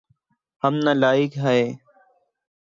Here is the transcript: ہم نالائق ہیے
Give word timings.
ہم 0.63 0.73
نالائق 0.85 1.31
ہیے 1.43 1.63